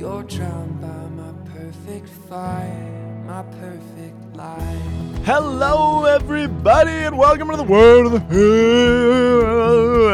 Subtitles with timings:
[0.00, 5.26] You're drowned by my perfect fire, my perfect life.
[5.26, 10.06] Hello, everybody, and welcome to the world of the hill.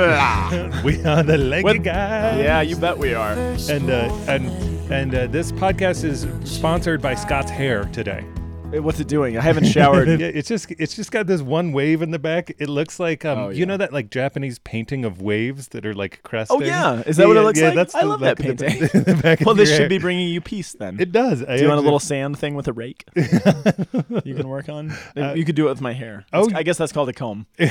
[0.85, 2.43] we are the Leggy With- Guys.
[2.43, 3.35] yeah, you bet we are.
[3.35, 4.49] And uh, and
[4.91, 8.25] and uh, this podcast is sponsored by Scott's Hair today.
[8.73, 9.39] What's it doing?
[9.39, 10.07] I haven't showered.
[10.21, 12.53] Yeah, it's just it's just got this one wave in the back.
[12.59, 15.95] It looks like um Oh, you know that like Japanese painting of waves that are
[15.95, 16.62] like cresting.
[16.62, 17.77] oh yeah, is that what it looks like?
[17.95, 18.81] I the- love like that painting.
[19.05, 19.89] the well, this should hair.
[19.89, 20.99] be bringing you peace then.
[21.00, 21.40] It does.
[21.43, 23.04] do you want a little sand thing with a rake?
[23.17, 24.93] you can work on.
[25.35, 26.26] you could do it with my hair.
[26.32, 27.46] Uh, oh, I guess that's called a comb.
[27.59, 27.68] now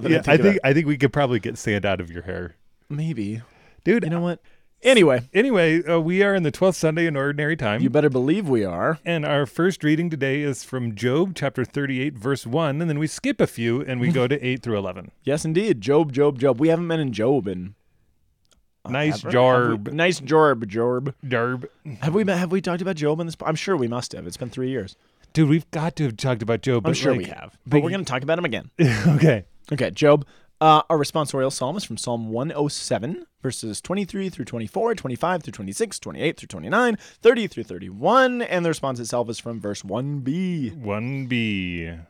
[0.00, 2.10] that Yeah, I, I think, think I think we could probably get sand out of
[2.10, 2.56] your hair,
[2.88, 3.42] maybe.
[3.84, 4.04] dude.
[4.04, 4.40] You know what?
[4.82, 7.80] Anyway, Anyway, uh, we are in the twelfth Sunday in Ordinary Time.
[7.82, 8.98] you better believe we are.
[9.04, 12.80] And our first reading today is from Job chapter 38, verse 1.
[12.80, 15.10] And then we skip a few and we go to 8 through 11.
[15.24, 15.80] Yes, indeed.
[15.80, 16.60] Job, Job, Job.
[16.60, 17.74] We haven't been in Job in
[18.88, 19.32] Nice ever.
[19.32, 19.92] Jarb.
[19.92, 21.14] Nice Jorb, Jorb.
[21.24, 21.66] Darb.
[22.02, 23.34] Have we have we talked about Job in this?
[23.44, 24.24] I'm sure we must have.
[24.26, 24.94] It's been three years.
[25.32, 26.86] Dude, we've got to have talked about Job.
[26.86, 28.70] I'm but sure like- we have, but we're going to talk about him again.
[28.80, 29.46] okay.
[29.72, 30.24] Okay, Job.
[30.60, 35.98] Uh, our responsorial psalm is from Psalm 107, verses 23 through 24, 25 through 26,
[35.98, 40.82] 28 through 29, 30 through 31, and the response itself is from verse 1b.
[40.82, 42.06] 1B.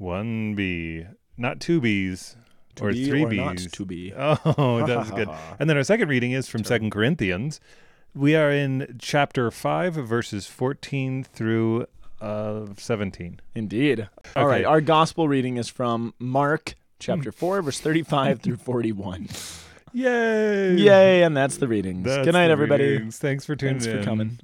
[0.00, 1.14] 1B.
[1.36, 2.36] Not two B's.
[2.80, 3.38] or be three or B's.
[3.38, 4.12] not to be.
[4.16, 5.28] Oh, that's good.
[5.60, 7.60] And then our second reading is from Second Corinthians.
[8.16, 11.86] We are in chapter 5, verses 14 through
[12.20, 13.40] uh, 17.
[13.54, 14.08] Indeed.
[14.34, 17.36] All right, our gospel reading is from Mark chapter hmm.
[17.36, 19.28] 4, verse 35 through 41.
[19.92, 20.76] Yay!
[20.76, 22.04] Yay, and that's the readings.
[22.04, 22.84] That's Good night, everybody.
[22.84, 23.18] readings.
[23.18, 23.98] Thanks for tuning Thanks in.
[23.98, 24.38] for coming.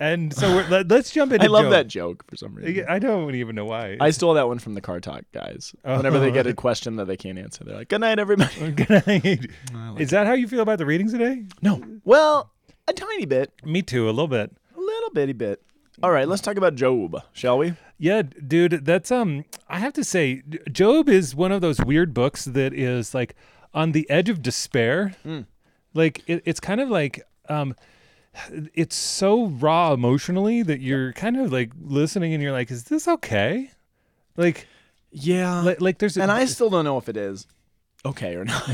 [0.00, 1.72] And so we're, let, us jump into I love Job.
[1.72, 2.86] that joke for some reason.
[2.88, 3.96] I don't even know why.
[4.00, 5.74] I stole that one from the Car Talk guys.
[5.84, 5.96] Oh.
[5.96, 9.06] Whenever they get a question that they can't answer, they're like, "Good night, everybody." Good
[9.06, 9.50] night.
[9.98, 11.44] Is that how you feel about the readings today?
[11.62, 12.52] No, well,
[12.86, 14.54] a tiny bit, Me too, a little bit.
[14.76, 15.62] a little bitty bit.
[16.00, 17.74] All right, let's talk about Job, shall we?
[17.98, 22.44] Yeah, dude, that's um I have to say Job is one of those weird books
[22.44, 23.34] that is like
[23.74, 25.14] on the edge of despair.
[25.24, 25.40] Hmm.
[25.94, 27.74] Like it, it's kind of like um
[28.72, 33.08] it's so raw emotionally that you're kind of like listening and you're like is this
[33.08, 33.72] okay?
[34.36, 34.68] Like
[35.10, 37.46] Yeah, like, like there's a, and I still don't know if it is
[38.04, 38.70] okay or not.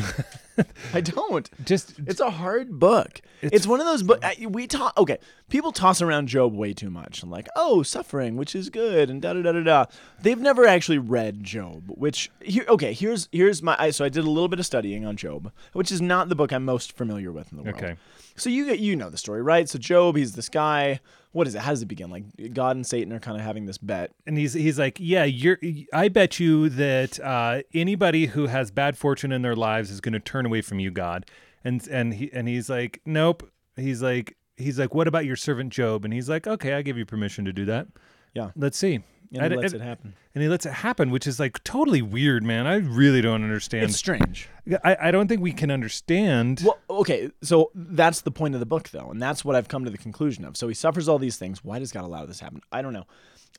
[0.94, 1.48] I don't.
[1.64, 3.20] just It's a hard book.
[3.42, 4.96] It's, one of those books we talk.
[4.96, 5.18] Okay,
[5.48, 9.20] people toss around Job way too much and like, oh, suffering, which is good, and
[9.20, 9.84] da da da da da.
[10.20, 11.84] They've never actually read Job.
[11.88, 13.76] Which here, okay, here's here's my.
[13.78, 16.34] I, so I did a little bit of studying on Job, which is not the
[16.34, 17.76] book I'm most familiar with in the world.
[17.76, 17.96] Okay.
[18.36, 19.68] So you get you know the story, right?
[19.68, 21.00] So Job, he's this guy.
[21.34, 21.62] What is it?
[21.62, 22.10] How does it begin?
[22.10, 22.24] Like
[22.54, 24.12] God and Satan are kind of having this bet.
[24.24, 25.58] and he's he's like, yeah, you're.
[25.92, 30.12] I bet you that uh, anybody who has bad fortune in their lives is going
[30.12, 31.26] to turn away from you, God.
[31.64, 33.50] And and he and he's like, nope.
[33.76, 36.04] He's like he's like, what about your servant Job?
[36.04, 37.88] And he's like, okay, I give you permission to do that.
[38.32, 38.50] Yeah.
[38.54, 39.00] Let's see.
[39.34, 40.14] And he lets and- it happen.
[40.34, 42.66] And he lets it happen, which is like totally weird, man.
[42.66, 43.84] I really don't understand.
[43.84, 44.48] It's strange.
[44.82, 46.62] I, I don't think we can understand.
[46.64, 49.84] Well, okay, so that's the point of the book, though, and that's what I've come
[49.84, 50.56] to the conclusion of.
[50.56, 51.62] So he suffers all these things.
[51.62, 52.62] Why does God allow this to happen?
[52.72, 53.06] I don't know.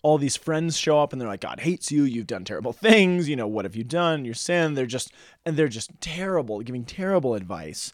[0.02, 2.03] All these friends show up and they're like, God hates you.
[2.03, 3.30] You've done terrible things.
[3.30, 4.25] You know, what have you done?
[4.25, 4.74] Your sin.
[4.74, 5.14] They're just,
[5.46, 7.94] and they're just terrible, giving terrible advice.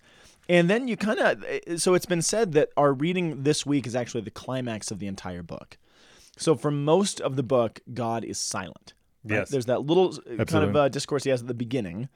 [0.49, 3.85] And then you kind of, eh, so it's been said that our reading this week
[3.85, 5.77] is actually the climax of the entire book.
[6.37, 8.93] So for most of the book, God is silent.
[9.23, 9.37] right?
[9.39, 9.49] Yes.
[9.49, 12.09] There's that little uh, kind of uh, discourse he has at the beginning.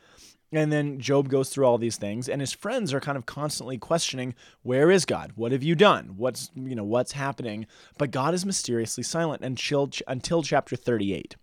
[0.52, 3.78] And then Job goes through all these things, and his friends are kind of constantly
[3.78, 5.34] questioning, "Where is God?
[5.36, 6.14] What have you done?
[6.18, 7.66] What's you know what's happening?"
[7.98, 11.36] But God is mysteriously silent until until chapter 38,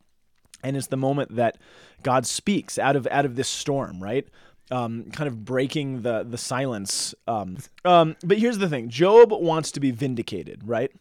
[0.63, 1.59] and it's the moment that
[2.03, 4.27] God speaks out of out of this storm, right?
[4.71, 7.15] Um, kind of breaking the the silence.
[7.27, 10.93] Um, um, but here's the thing: Job wants to be vindicated, right?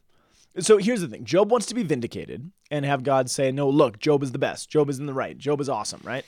[0.59, 3.99] So here's the thing: Job wants to be vindicated and have God say, "No, look,
[3.99, 4.69] Job is the best.
[4.69, 5.37] Job is in the right.
[5.37, 6.25] Job is awesome, right?"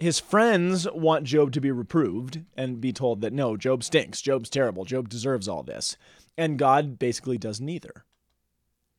[0.00, 4.48] his friends want Job to be reproved and be told that no, Job stinks, Job's
[4.48, 5.98] terrible, Job deserves all this.
[6.38, 8.06] And God basically does neither.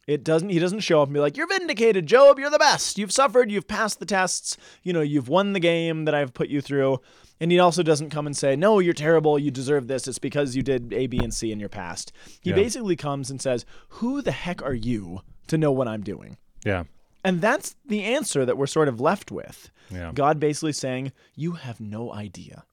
[0.07, 2.97] It doesn't he doesn't show up and be like, "You're vindicated, Job, you're the best.
[2.97, 6.49] You've suffered, you've passed the tests, you know, you've won the game that I've put
[6.49, 6.99] you through."
[7.39, 10.07] And he also doesn't come and say, "No, you're terrible, you deserve this.
[10.07, 12.11] It's because you did A, B, and C in your past."
[12.41, 12.55] He Yeah.
[12.55, 16.83] basically comes and says, "Who the heck are you to know what I'm doing?" yeah.
[17.23, 19.69] And that's the answer that we're sort of left with.
[19.91, 20.11] Yeah.
[20.11, 22.65] God basically saying, You have no idea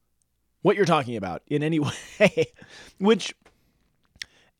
[0.62, 1.78] what you're talking about in any
[2.19, 2.46] way.
[2.98, 3.34] Which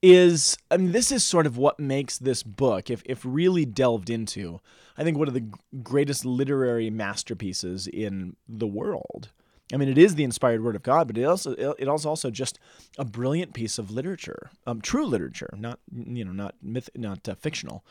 [0.03, 4.11] is, I mean, this is sort of what makes this book, if, if really delved
[4.11, 4.61] into,
[4.97, 5.49] I think one of the
[5.83, 9.31] greatest literary masterpieces in the world.
[9.73, 12.31] I mean, it is the inspired word of God, but it also it is also
[12.31, 12.59] just
[12.97, 17.35] a brilliant piece of literature, um, true literature, not you know, not myth, not uh,
[17.35, 17.85] fictional,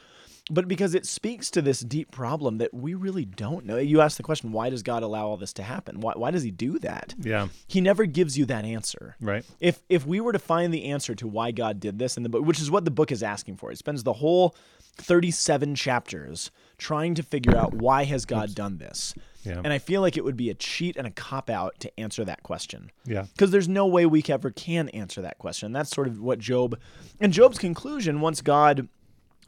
[0.50, 3.78] but because it speaks to this deep problem that we really don't know.
[3.78, 6.00] You ask the question, why does God allow all this to happen?
[6.00, 7.14] Why why does He do that?
[7.20, 7.48] Yeah.
[7.68, 9.16] He never gives you that answer.
[9.20, 9.46] Right.
[9.60, 12.30] If if we were to find the answer to why God did this in the
[12.30, 14.56] book, which is what the book is asking for, it spends the whole
[14.98, 19.14] 37 chapters trying to figure out why has God done this.
[19.44, 19.62] Yeah.
[19.64, 22.26] And I feel like it would be a cheat and a cop out to answer
[22.26, 22.92] that question.
[23.06, 23.26] Yeah.
[23.34, 25.72] Because there's no way we ever can answer that question.
[25.72, 26.78] That's sort of what Job
[27.20, 28.90] and Job's conclusion once God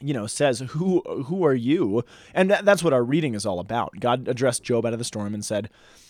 [0.01, 2.03] you know says who who are you?
[2.33, 3.99] And that, that's what our reading is all about.
[3.99, 5.69] God addressed Job out of the storm and said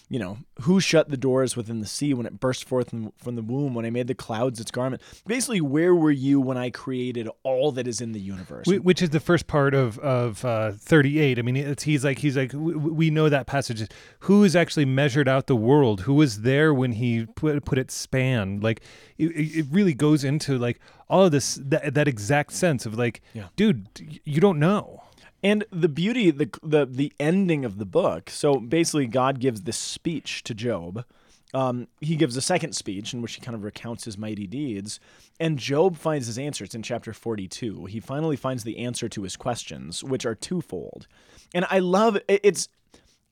[0.09, 3.43] you know, who shut the doors within the sea when it burst forth from the
[3.43, 5.03] womb, when I made the clouds its garment?
[5.27, 8.65] Basically, where were you when I created all that is in the universe?
[8.65, 11.37] Which is the first part of of uh, thirty eight.
[11.37, 13.87] I mean, it's he's like he's like we know that passage.
[14.21, 16.01] Who has actually measured out the world?
[16.01, 18.61] Who was there when he put put it span?
[18.61, 18.81] Like
[19.19, 23.21] it, it really goes into like all of this that that exact sense of like,
[23.33, 23.49] yeah.
[23.55, 23.87] dude,
[24.23, 25.03] you don't know.
[25.41, 28.29] And the beauty, the the the ending of the book.
[28.29, 31.05] So basically, God gives this speech to Job.
[31.51, 34.99] Um, he gives a second speech in which he kind of recounts his mighty deeds,
[35.39, 36.63] and Job finds his answer.
[36.63, 37.85] It's in chapter forty-two.
[37.85, 41.07] He finally finds the answer to his questions, which are twofold.
[41.53, 42.67] And I love it's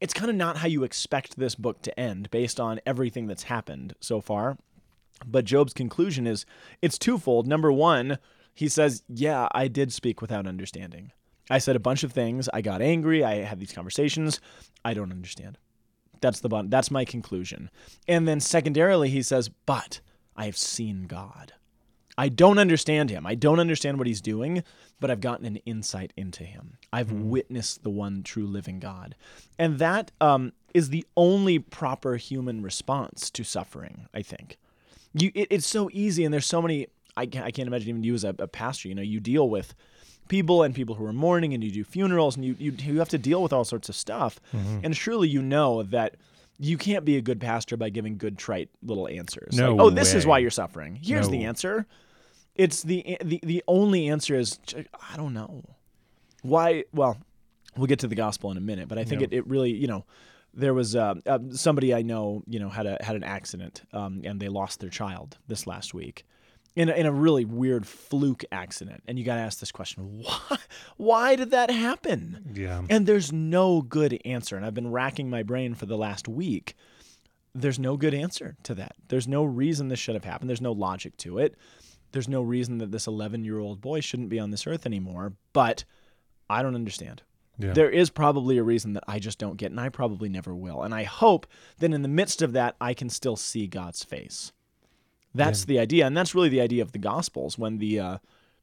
[0.02, 3.44] it's kind of not how you expect this book to end, based on everything that's
[3.44, 4.58] happened so far.
[5.26, 6.46] But Job's conclusion is
[6.82, 7.48] it's twofold.
[7.48, 8.18] Number one,
[8.54, 11.12] he says, "Yeah, I did speak without understanding."
[11.50, 12.50] I said a bunch of things.
[12.54, 13.24] I got angry.
[13.24, 14.42] I had these conversations.
[14.84, 15.58] I don't understand.
[16.22, 16.70] That's the bottom.
[16.70, 17.70] That's my conclusion.
[18.08, 20.02] And then secondarily, he says, "But
[20.36, 21.54] I have seen God.
[22.18, 23.28] I don't understand him.
[23.28, 24.64] I don't understand what he's doing,
[25.00, 26.78] but I've gotten an insight into him.
[26.92, 27.26] I've mm.
[27.26, 29.16] witnessed the one true living God,
[29.60, 34.08] and that um, is the only proper human response to suffering.
[34.14, 34.58] I think.
[35.14, 36.88] You, it, it's so easy, and there's so many.
[37.16, 38.90] I can't, I can't imagine even you as a, a pastor.
[38.90, 39.76] You know, you deal with
[40.28, 43.10] people and people who are mourning and you do funerals and you you, you have
[43.10, 44.80] to deal with all sorts of stuff mm-hmm.
[44.84, 46.16] and surely you know that
[46.60, 49.90] you can't be a good pastor by giving good trite little answers no like, oh
[49.90, 50.18] this way.
[50.18, 51.32] is why you're suffering here's no.
[51.32, 51.86] the answer
[52.56, 54.60] it's the, the the only answer is
[55.12, 55.64] i don't know
[56.42, 57.18] why well
[57.76, 59.28] we'll get to the gospel in a minute but i think yeah.
[59.32, 60.06] it, it really you know
[60.58, 64.22] there was uh, uh, somebody I know, you know, had a had an accident, um,
[64.24, 66.26] and they lost their child this last week,
[66.78, 69.02] in a, in a really weird fluke accident.
[69.08, 70.58] And you got to ask this question why,
[70.98, 72.52] why did that happen?
[72.54, 72.84] Yeah.
[72.88, 74.56] And there's no good answer.
[74.56, 76.76] And I've been racking my brain for the last week.
[77.56, 78.96] There's no good answer to that.
[79.08, 80.50] There's no reason this should have happened.
[80.50, 81.56] There's no logic to it.
[82.12, 85.34] There's no reason that this 11 year old boy shouldn't be on this earth anymore.
[85.54, 85.84] But
[86.48, 87.24] I don't understand.
[87.58, 87.74] Yeah.
[87.74, 90.84] There is probably a reason that I just don't get, and I probably never will.
[90.84, 91.48] And I hope
[91.80, 94.52] that in the midst of that, I can still see God's face.
[95.38, 95.66] That's yeah.
[95.66, 97.58] the idea, and that's really the idea of the Gospels.
[97.58, 98.18] When the uh,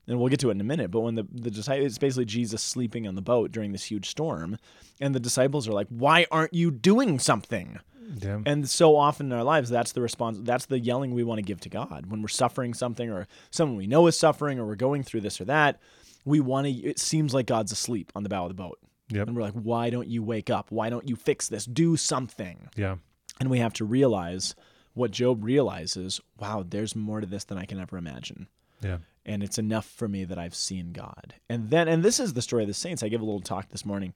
[0.07, 2.27] and we'll get to it in a minute, but when the the disciples, it's basically
[2.27, 4.59] Jesus sleeping on the boat during this huge storm,
[5.01, 7.79] and the disciples are like, "Why aren't you doing something?"
[8.19, 8.41] Yeah.
[8.45, 10.39] And so often in our lives, that's the response.
[10.43, 13.77] That's the yelling we want to give to God when we're suffering something, or someone
[13.77, 15.81] we know is suffering, or we're going through this or that.
[16.25, 16.73] We want to.
[16.73, 18.79] It seems like God's asleep on the bow of the boat,
[19.09, 19.27] yep.
[19.27, 20.71] and we're like, "Why don't you wake up?
[20.71, 21.65] Why don't you fix this?
[21.65, 22.97] Do something." Yeah.
[23.41, 24.55] And we have to realize
[24.95, 28.49] what Job realizes, wow, there's more to this than I can ever imagine.
[28.81, 28.99] Yeah.
[29.27, 31.35] And it's enough for me that I've seen God.
[31.49, 33.03] And then, and this is the story of the saints.
[33.03, 34.13] I gave a little talk this morning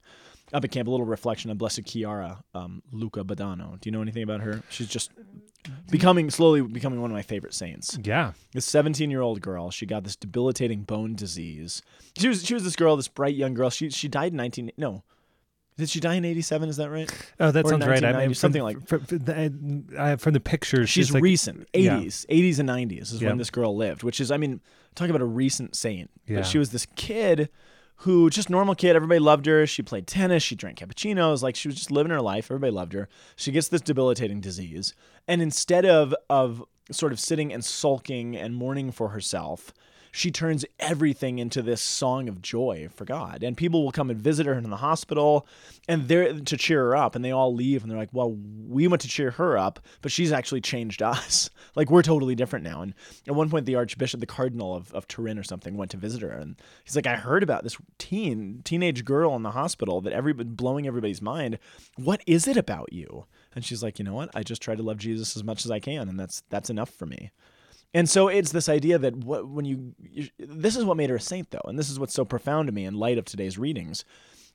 [0.52, 3.80] up at camp, a little reflection on Blessed Chiara um, Luce Badano.
[3.80, 4.62] Do you know anything about her?
[4.68, 5.10] She's just
[5.90, 7.98] becoming, slowly becoming one of my favorite saints.
[8.02, 8.32] Yeah.
[8.52, 11.82] This 17 year old girl, she got this debilitating bone disease.
[12.18, 13.70] She was, she was this girl, this bright young girl.
[13.70, 15.02] She, she died in 19, no,
[15.78, 16.68] did she die in '87?
[16.68, 17.10] Is that right?
[17.38, 18.04] Oh, that or sounds right.
[18.04, 20.90] I mean, something like from, from, the, from the pictures.
[20.90, 22.36] She's like, recent, '80s, yeah.
[22.36, 23.28] '80s and '90s is yeah.
[23.28, 24.02] when this girl lived.
[24.02, 24.60] Which is, I mean,
[24.96, 26.10] talk about a recent saint.
[26.26, 26.38] Yeah.
[26.38, 27.48] But she was this kid
[27.98, 28.96] who just normal kid.
[28.96, 29.68] Everybody loved her.
[29.68, 30.42] She played tennis.
[30.42, 31.42] She drank cappuccinos.
[31.42, 32.46] Like she was just living her life.
[32.46, 33.08] Everybody loved her.
[33.36, 34.94] She gets this debilitating disease,
[35.28, 39.72] and instead of of sort of sitting and sulking and mourning for herself,
[40.18, 43.44] she turns everything into this song of joy for God.
[43.44, 45.46] And people will come and visit her in the hospital
[45.86, 48.88] and they're to cheer her up and they all leave and they're like, "Well, we
[48.88, 51.50] went to cheer her up, but she's actually changed us.
[51.76, 52.94] like we're totally different now." And
[53.28, 56.22] at one point the archbishop, the cardinal of, of Turin or something went to visit
[56.22, 60.12] her and he's like, "I heard about this teen teenage girl in the hospital that
[60.12, 61.60] every blowing everybody's mind.
[61.96, 64.30] What is it about you?" And she's like, "You know what?
[64.34, 66.90] I just try to love Jesus as much as I can and that's that's enough
[66.90, 67.30] for me."
[67.94, 69.94] And so it's this idea that what, when you,
[70.38, 72.72] this is what made her a saint, though, and this is what's so profound to
[72.72, 74.04] me in light of today's readings.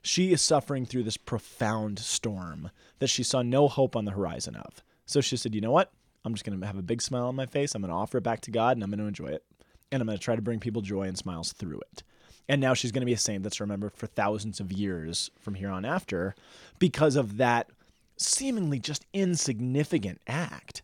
[0.03, 4.55] She is suffering through this profound storm that she saw no hope on the horizon
[4.55, 4.83] of.
[5.05, 5.91] So she said, you know what?
[6.23, 7.73] I'm just going to have a big smile on my face.
[7.73, 9.43] I'm going to offer it back to God and I'm going to enjoy it.
[9.91, 12.03] And I'm going to try to bring people joy and smiles through it.
[12.47, 15.55] And now she's going to be a saint that's remembered for thousands of years from
[15.55, 16.35] here on after
[16.77, 17.69] because of that
[18.17, 20.82] seemingly just insignificant act.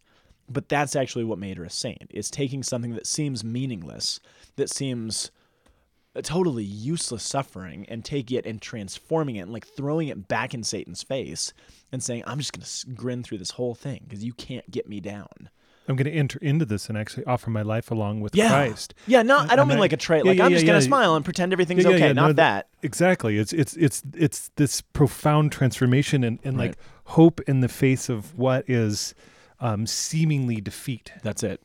[0.50, 2.08] But that's actually what made her a saint.
[2.10, 4.20] Is taking something that seems meaningless,
[4.56, 5.32] that seems
[6.16, 10.54] a totally useless suffering and taking it and transforming it and like throwing it back
[10.56, 11.54] in Satan's face
[11.92, 14.90] and saying, I'm just going to grin through this whole thing because you can't get
[14.90, 15.50] me down.
[15.88, 18.50] I'm going to enter into this and actually offer my life along with Yeah.
[18.50, 18.94] Christ.
[19.08, 20.80] Yeah, not, I don't mean I- like a trait, yeah, like yeah, I'm just going
[20.80, 22.14] to smile and pretend everything's okay.
[22.14, 22.68] not no, that.
[22.84, 23.38] Exactly.
[23.38, 26.70] It's it's it's it's this profound transformation and, and Right.
[26.70, 29.14] like hope in the face of what is
[29.60, 31.12] um, seemingly defeat.
[31.24, 31.62] That's it.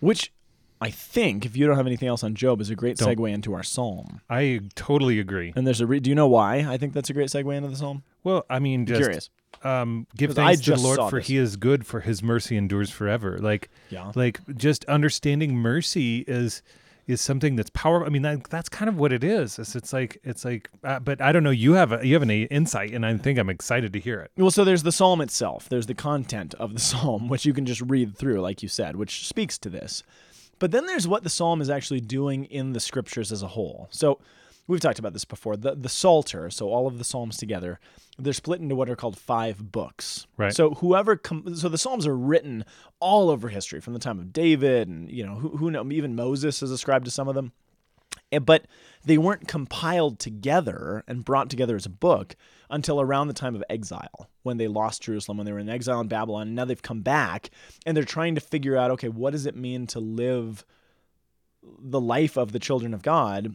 [0.00, 0.32] Which
[0.80, 3.16] I think, if you don't have anything else on Job, is a great Don't.
[3.16, 4.20] segue into our psalm.
[4.28, 5.52] I totally agree.
[5.56, 5.86] And there's a.
[5.86, 8.02] Re- do you know why I think that's a great segue into the psalm?
[8.22, 9.30] Well, I mean, just Curious.
[9.62, 11.28] um, give 'Cause I thanks to the just saw Lord for this.
[11.28, 13.38] He is good, for His mercy endures forever.
[13.38, 14.12] Like, Yeah.
[14.14, 16.62] like just understanding mercy is
[17.06, 18.06] is something that's powerful.
[18.06, 19.58] I mean, that, that's kind of what it is.
[19.58, 21.50] It's, it's like it's like, uh, but I don't know.
[21.50, 24.30] You have a, you have an insight, and I think I'm excited to hear it.
[24.36, 25.68] Well, so there's the psalm itself.
[25.68, 28.96] There's the content of the psalm, which you can just read through, like you said,
[28.96, 30.02] which speaks to this.
[30.58, 33.88] But then there's what the psalm is actually doing in the scriptures as a whole.
[33.90, 34.18] So
[34.66, 35.56] we've talked about this before.
[35.56, 37.78] The the Psalter, so all of the psalms together,
[38.18, 40.26] they're split into what are called five books.
[40.36, 40.54] Right.
[40.54, 42.64] So whoever com- so the psalms are written
[43.00, 46.14] all over history from the time of David and you know who who know even
[46.16, 47.52] Moses is ascribed to some of them.
[48.32, 48.66] Eh, But
[49.04, 52.36] they weren't compiled together and brought together as a book
[52.70, 56.00] until around the time of exile, when they lost Jerusalem, when they were in exile
[56.00, 56.48] in Babylon.
[56.48, 57.50] And now they've come back
[57.84, 60.64] and they're trying to figure out okay, what does it mean to live
[61.78, 63.54] the life of the children of God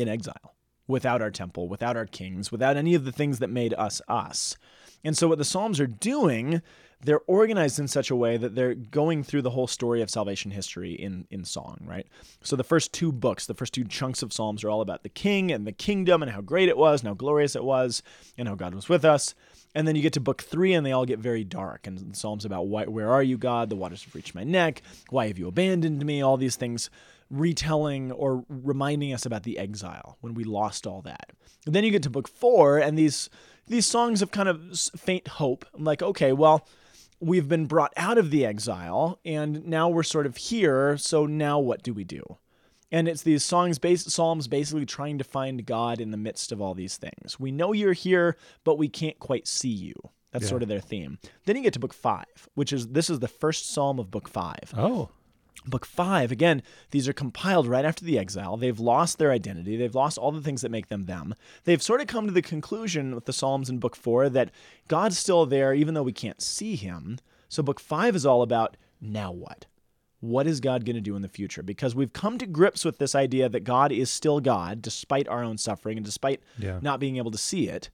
[0.00, 0.54] in exile
[0.86, 4.56] without our temple, without our kings, without any of the things that made us us.
[5.04, 6.60] And so, what the Psalms are doing,
[7.00, 10.50] they're organized in such a way that they're going through the whole story of salvation
[10.50, 12.06] history in, in song, right?
[12.42, 15.08] So, the first two books, the first two chunks of Psalms are all about the
[15.08, 18.02] king and the kingdom and how great it was and how glorious it was
[18.36, 19.34] and how God was with us.
[19.74, 21.86] And then you get to book three, and they all get very dark.
[21.86, 23.68] And the Psalms about why, where are you, God?
[23.68, 24.82] The waters have reached my neck.
[25.10, 26.22] Why have you abandoned me?
[26.22, 26.90] All these things
[27.30, 31.30] retelling or reminding us about the exile when we lost all that.
[31.66, 33.28] And then you get to book four, and these
[33.66, 35.66] these songs of kind of faint hope.
[35.74, 36.66] I'm like, okay, well,
[37.20, 40.96] we've been brought out of the exile, and now we're sort of here.
[40.96, 42.38] So now what do we do?
[42.90, 46.74] And it's these songs, psalms, basically trying to find God in the midst of all
[46.74, 47.38] these things.
[47.38, 49.94] We know you're here, but we can't quite see you.
[50.32, 50.50] That's Yeah.
[50.50, 51.18] sort of their theme.
[51.44, 54.28] Then you get to book five, which is this is the first psalm of book
[54.28, 54.72] five.
[54.76, 55.10] Oh,
[55.66, 58.56] Book five, again, these are compiled right after the exile.
[58.56, 59.76] They've lost their identity.
[59.76, 61.34] They've lost all the things that make them them.
[61.64, 64.50] They've sort of come to the conclusion with the Psalms in book four that
[64.86, 67.18] God's still there, even though we can't see him.
[67.48, 69.66] So, book five is all about now what?
[70.20, 71.62] What is God going to do in the future?
[71.62, 75.44] Because we've come to grips with this idea that God is still God, despite our
[75.44, 76.80] own suffering and despite Yeah.
[76.82, 77.90] not being able to see it.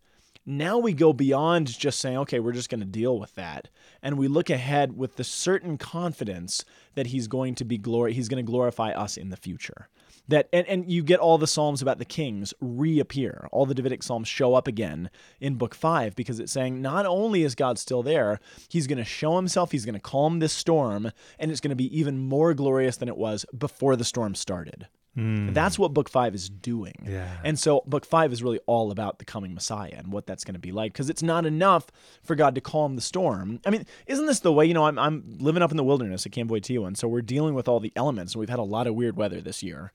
[0.46, 3.68] Now we go beyond just saying, okay, we're just going to deal with that.
[4.02, 6.64] And we look ahead with the certain confidence
[6.94, 9.88] that he's going to be glory, he's going to glorify us in the future.
[10.28, 13.46] That and, and you get all the psalms about the kings reappear.
[13.52, 17.42] All the Davidic psalms show up again in book five because it's saying not only
[17.42, 21.10] is God still there, he's going to show himself, he's going to calm this storm,
[21.38, 24.88] and it's going to be even more glorious than it was before the storm started.
[25.14, 25.52] Hmm.
[25.52, 26.94] That's what book five is doing.
[27.06, 27.36] Yeah.
[27.44, 30.54] And so book five is really all about the coming Messiah and what that's going
[30.54, 30.92] to be like.
[30.92, 31.86] Because it's not enough
[32.22, 33.60] for God to calm the storm.
[33.64, 36.26] I mean, isn't this the way, you know, I'm, I'm living up in the wilderness
[36.26, 38.64] at Camp Waitua, and so we're dealing with all the elements, and we've had a
[38.64, 39.92] lot of weird weather this year.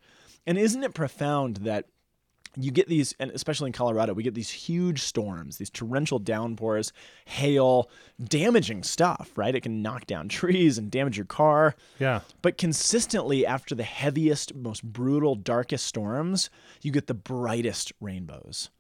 [0.50, 1.86] And isn't it profound that
[2.58, 6.92] you get these, and especially in Colorado, we get these huge storms, these torrential downpours,
[7.26, 7.88] hail,
[8.24, 9.54] damaging stuff, right?
[9.54, 11.76] It can knock down trees and damage your car.
[12.00, 12.22] yeah.
[12.42, 16.50] But consistently, after the heaviest, most brutal, darkest storms,
[16.82, 18.72] you get the brightest rainbows.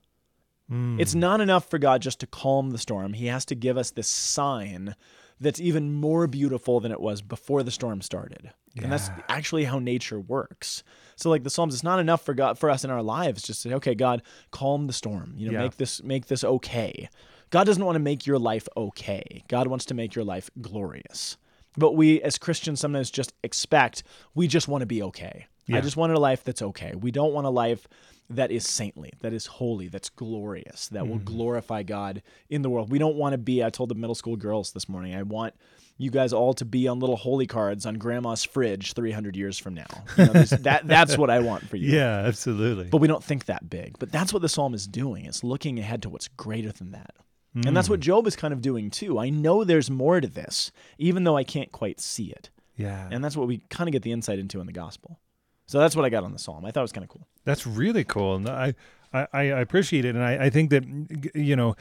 [0.70, 1.00] Hmm.
[1.00, 3.14] It's not enough for God just to calm the storm.
[3.14, 4.96] He has to give us this sign
[5.40, 8.52] that's even more beautiful than it was before the storm started.
[8.74, 8.84] Yeah.
[8.84, 10.84] And that's actually how nature works.
[11.20, 13.62] So like the Psalms, it's not enough for God for us in our lives just
[13.64, 15.34] to say, okay, God, calm the storm.
[15.36, 15.64] You know, Yeah.
[15.64, 17.10] make this make this okay.
[17.50, 19.44] God doesn't want to make your life okay.
[19.48, 21.38] God wants to make your life glorious.
[21.78, 24.04] But we as Christians sometimes just expect
[24.36, 25.48] we just want to be okay.
[25.72, 26.96] I just want a life that's okay.
[26.96, 27.88] We don't want a life
[28.30, 31.26] that is saintly, that is holy, that's glorious, that will mm.
[31.26, 32.92] glorify God in the world.
[32.92, 35.56] We don't want to be, I told the middle school girls this morning, I want
[36.00, 39.75] you guys all to be on little holy cards on grandma's fridge 300 years from
[39.75, 39.86] now.
[40.18, 41.89] You know, that, that's what I want for you.
[42.00, 42.86] Yeah, absolutely.
[42.86, 44.00] But we don't think that big.
[44.00, 45.25] But that's what the psalm is doing.
[45.25, 47.12] It's looking ahead to what's greater than that.
[47.65, 48.03] And that's what mm.
[48.03, 49.20] Job is kind of doing too.
[49.20, 52.50] I know there's more to this, even though I can't quite see it.
[52.77, 53.10] Yeah.
[53.12, 55.20] And that's what we kind of get the insight into in the gospel.
[55.65, 56.63] So that's what I got on the psalm.
[56.63, 57.27] I thought it was kind of cool.
[57.44, 58.74] That's really cool, and I
[59.13, 60.84] I, I appreciate it, and I, I think that
[61.36, 61.75] you know,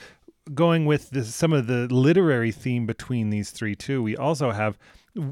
[0.55, 4.03] going with the, some of the literary theme between these three too.
[4.03, 4.79] We also have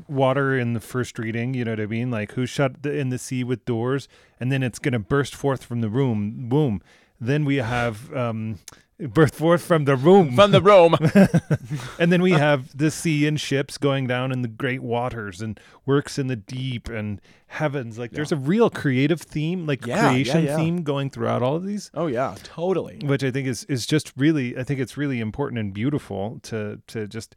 [0.09, 1.55] water in the first reading.
[1.55, 2.11] You know what I mean?
[2.11, 4.09] Like who shut the, in the sea with doors,
[4.41, 6.49] and then it's going to burst forth from the room.
[6.49, 6.83] Boom.
[7.21, 8.59] Then we have um,
[8.99, 10.35] burst forth from the room.
[10.35, 10.95] From the Rome.
[11.99, 15.59] and then we have the sea and ships going down in the great waters and
[15.85, 17.99] works in the deep and heavens.
[17.99, 20.57] Like there's a real creative theme, like Yeah, yeah, creation yeah.
[20.57, 22.99] theme going throughout all of these, oh yeah, totally.
[23.05, 26.81] which I think is is just really I think it's really important and beautiful to
[26.89, 27.35] to just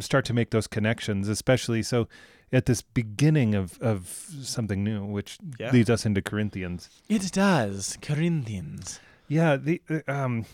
[0.00, 2.06] start to make those connections, especially so
[2.52, 4.08] at this beginning of of
[4.42, 5.70] something new, which Yeah.
[5.70, 6.88] leads us into Corinthians.
[7.08, 7.96] It does.
[8.02, 9.00] Corinthians.
[9.28, 10.44] Yeah, the uh, um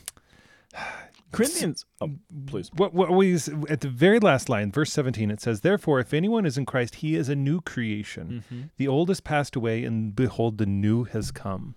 [1.33, 1.85] Corinthians.
[2.01, 2.11] Oh,
[2.47, 2.71] please.
[2.77, 3.35] what, what we
[3.69, 6.97] at the very last line, verse 17, it says, Therefore, if anyone is in Christ,
[6.97, 8.45] he is a new creation.
[8.53, 8.63] Mm-hmm.
[8.77, 11.75] The old has passed away, and behold, the new has come.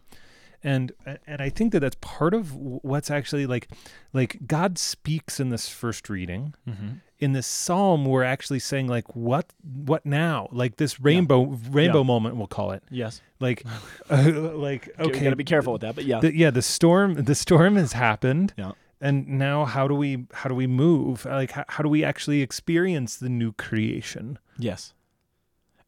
[0.63, 0.91] And
[1.25, 3.69] and I think that that's part of what's actually like,
[4.11, 6.55] like God speaks in this first reading.
[6.67, 6.87] Mm-hmm.
[7.19, 10.49] In this psalm, we're actually saying like, what what now?
[10.51, 12.03] Like this rainbow rainbow Yeah.
[12.05, 12.83] moment, we'll call it.
[12.89, 13.21] Yes.
[13.39, 13.63] Like,
[14.09, 14.23] uh,
[14.55, 15.03] like Okay.
[15.09, 16.19] okay, got to be careful with that, but yeah.
[16.19, 18.71] the, yeah, the storm the storm has happened yeah.
[18.99, 22.41] And now how do we how do we move like how, how do we actually
[22.41, 24.93] experience the new creation Yes.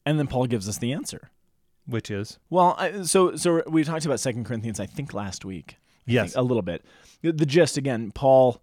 [0.06, 1.30] And then Paul gives us the answer.
[1.86, 5.76] which is Well, I, so so we talked about Second Corinthians, I think last week.
[6.08, 6.32] I Yes.
[6.32, 6.84] think, a little bit.
[7.22, 8.62] The, the gist again, Paul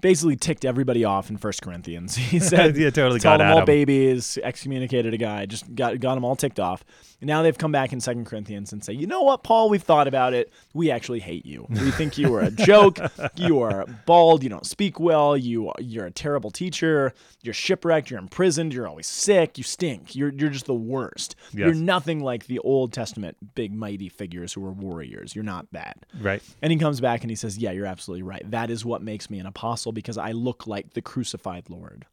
[0.00, 2.16] basically ticked everybody off in First Corinthians.
[2.34, 3.64] He said, Yeah, totally got them all him.
[3.64, 6.84] babies, excommunicated a guy, just got got them all ticked off.
[7.20, 9.82] And now they've come back in Second Corinthians and say, you know what, Paul, we've
[9.82, 10.52] thought about it.
[10.74, 11.64] We actually hate you.
[11.70, 12.98] We think you are a joke.
[13.36, 14.42] you are bald.
[14.42, 15.34] You don't speak well.
[15.36, 17.14] You are, you're a terrible teacher.
[17.42, 18.10] You're shipwrecked.
[18.10, 18.74] You're imprisoned.
[18.74, 19.56] You're always sick.
[19.56, 20.14] You stink.
[20.14, 21.34] You're you're just the worst.
[21.52, 25.34] You're nothing like the Old Testament big mighty figures who were warriors.
[25.34, 26.04] You're not that.
[26.20, 28.42] right And he comes back and he says, Yeah, you're absolutely right.
[28.50, 32.06] That is what makes me an apostle because I look like the crucified Lord.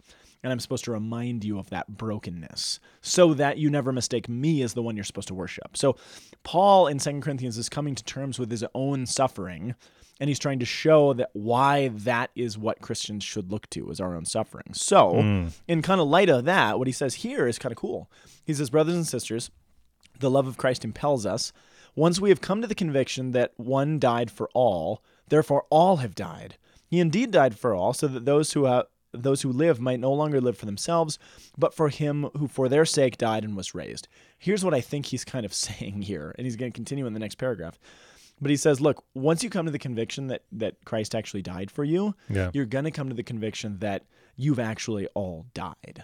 [0.43, 4.63] And I'm supposed to remind you of that brokenness so that you never mistake me
[4.63, 5.77] as the one you're supposed to worship.
[5.77, 5.97] So,
[6.43, 9.75] Paul in 2 Corinthians is coming to terms with his own suffering
[10.21, 13.99] and he's trying to show that why that is what Christians should look to as
[13.99, 14.71] our own suffering.
[14.73, 15.51] So, mm.
[15.67, 18.09] in kind of light of that, what he says here is kind of cool.
[18.45, 19.49] He says, Brothers and sisters,
[20.19, 21.51] the love of Christ impels us.
[21.95, 26.13] Once we have come to the conviction that one died for all, therefore all have
[26.13, 26.55] died.
[26.91, 30.11] He indeed died for all, so that those who uh, those who live might no
[30.13, 31.17] longer live for themselves,
[31.57, 34.07] but for him who for their sake died and was raised.
[34.37, 37.13] Here's what I think he's kind of saying here, and he's going to continue in
[37.13, 37.79] the next paragraph.
[38.41, 41.71] But he says, look, once you come to the conviction that that Christ actually died
[41.71, 42.51] for you, Yeah.
[42.53, 44.03] you're going to come to the conviction that
[44.35, 46.03] you've actually all died.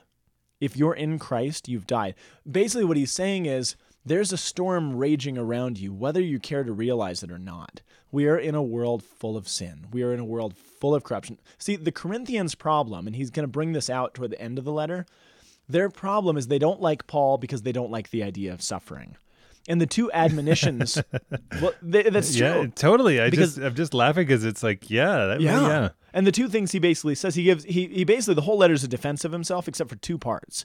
[0.61, 2.15] If you're in Christ, you've died.
[2.49, 3.75] Basically, what he's saying is
[4.07, 7.81] there's a storm raging around you, whether you care to realize it or not.
[8.11, 9.87] We are in a world full of sin.
[9.91, 11.39] We are in a world full of corruption.
[11.57, 14.63] See, the Corinthians' problem, and he's going to bring this out toward the end of
[14.65, 15.05] the letter,
[15.67, 19.17] their problem is they don't like Paul because they don't like the idea of suffering.
[19.67, 21.01] And the two admonitions,
[21.61, 22.47] well, they, that's true.
[22.47, 25.67] yeah totally i Because- just i'm just laughing because it's like yeah that, Yeah.
[25.67, 28.57] yeah And the two things he basically says, he gives he he basically the whole
[28.57, 30.63] letter is a defense of himself, except for two parts.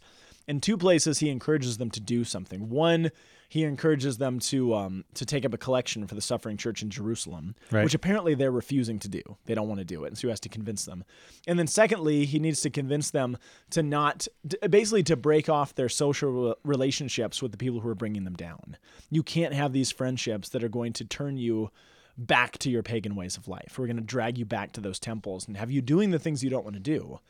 [0.48, 2.68] In two places, he encourages them to do something.
[2.68, 3.10] One,
[3.48, 6.88] he encourages them to um to take up a collection for the suffering church in
[6.90, 7.84] Jerusalem, Right.
[7.84, 9.22] which apparently they're refusing to do.
[9.44, 11.04] They don't want to do it, and so he has to convince them.
[11.46, 13.36] And then secondly, he needs to convince them
[13.70, 14.26] to not
[14.68, 18.76] basically to break off their social relationships with the people who are bringing them down.
[19.10, 21.70] You can't have these friendships that are going to turn you
[22.18, 23.78] back to your pagan ways of life.
[23.78, 26.42] We're going to drag you back to those temples and have you doing the things
[26.42, 27.20] you don't want to do.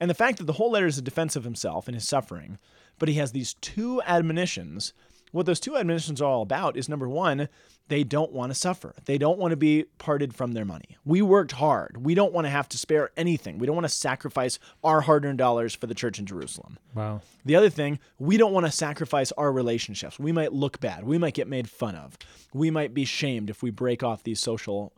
[0.00, 2.58] And the fact that the whole letter is a defense of himself and his suffering,
[2.98, 4.94] but he has these two admonitions.
[5.32, 7.48] What those two admonitions are all about is number one,
[7.88, 8.94] they don't want to suffer.
[9.04, 10.96] They don't want to be parted from their money.
[11.04, 12.04] We worked hard.
[12.04, 13.58] We don't want to have to spare anything.
[13.58, 16.78] We don't want to sacrifice our hard earned dollars for the church in Jerusalem.
[16.94, 20.18] wow The other thing, we don't want to sacrifice our relationships.
[20.18, 21.04] We might look bad.
[21.04, 22.16] We might get made fun of.
[22.54, 24.92] We might be shamed if we break off these social,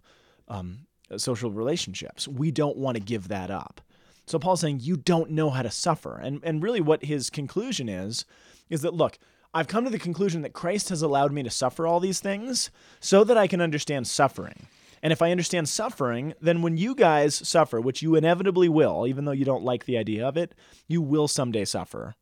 [0.48, 0.86] um,
[1.16, 2.28] social relationships.
[2.28, 3.80] We don't want to give that up.
[4.26, 7.88] So Paul's saying you don't know how to suffer, and and really what his conclusion
[7.88, 8.24] is,
[8.70, 9.18] is that look,
[9.54, 12.70] I've come to the conclusion that Christ has allowed me to suffer all these things
[13.00, 14.66] so that I can understand suffering.
[15.02, 19.24] And if I understand suffering, then when you guys suffer, which you inevitably will, even
[19.24, 20.54] though you don't like the idea of it,
[20.86, 22.14] you will someday suffer.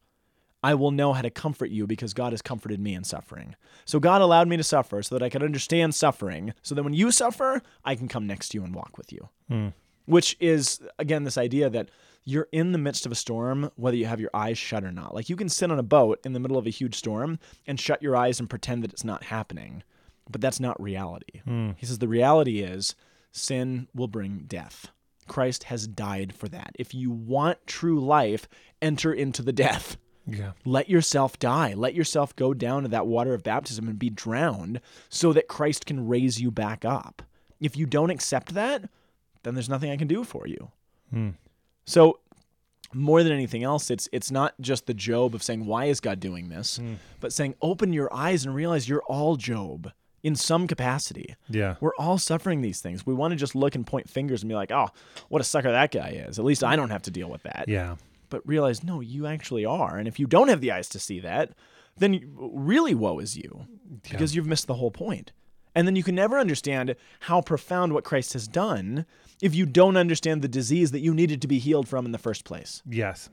[0.63, 3.55] I will know how to comfort you because God has comforted me in suffering.
[3.85, 6.93] So God allowed me to suffer so that I could understand suffering, so that when
[6.93, 9.29] you suffer, I can come next to you and walk with you.
[9.49, 9.69] Hmm.
[10.07, 11.89] Which is again this idea that
[12.25, 15.15] you're in the midst of a storm whether you have your eyes shut or not.
[15.15, 17.81] Like you can sit on a boat in the middle of a huge storm and
[17.81, 19.83] shut your eyes and pretend that it's not happening.
[20.29, 21.41] But that's not reality.
[21.45, 21.71] Hmm.
[21.77, 22.95] He says the reality is
[23.33, 24.89] sin will bring death.
[25.27, 26.73] Christ has died for that.
[26.79, 28.49] If you want true life,
[28.83, 29.97] enter into the death.
[30.27, 30.53] Yeah.
[30.65, 31.75] Let yourself die.
[31.75, 35.87] Let yourself go down to that water of baptism and be drowned so that Christ
[35.87, 37.23] can raise you back up.
[37.61, 38.89] If you don't accept that,
[39.43, 40.71] then there's nothing I can do for you.
[41.11, 41.31] Hmm.
[41.87, 42.21] So
[42.93, 46.21] more than anything else, it's it's not just the Job of saying, Why is God
[46.21, 46.77] doing this?
[46.79, 46.95] Hmm.
[47.21, 51.35] But saying, open your eyes and realize you're all Job in some capacity.
[51.49, 51.77] Yeah.
[51.81, 53.07] We're all suffering these things.
[53.07, 54.89] We want to just look and point fingers and be like, oh,
[55.29, 56.39] what a sucker that guy is.
[56.39, 57.97] At least I don't have to deal with that Yeah.
[58.29, 61.21] but realize no you actually are and if you don't have the eyes to see
[61.21, 61.53] that
[61.97, 63.67] then really woe is you
[64.11, 65.33] because you've missed the whole point
[65.75, 69.07] and then you can never understand how profound what christ has done
[69.43, 72.19] if you don't understand the disease that you needed to be healed from in the
[72.19, 73.29] first place Yes.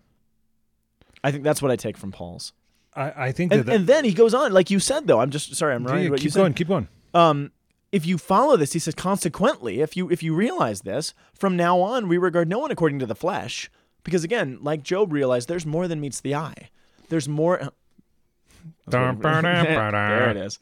[1.23, 2.53] i think that's what i take from paul's
[2.95, 5.19] I, I think and, that, that and then he goes on like you said though
[5.19, 6.87] i'm just sorry i'm Yeah, running you keep said going, keep going.
[7.13, 7.51] um,
[7.91, 11.79] if you follow this, he says, consequently, if you if you realize this, from now
[11.79, 13.71] on we regard no one according to the flesh,
[14.03, 16.69] because again, like Job realized, there's more than meets the eye.
[17.07, 17.71] There's more.
[18.89, 20.09] Dun, ba, da, ba, da.
[20.09, 20.59] there it is.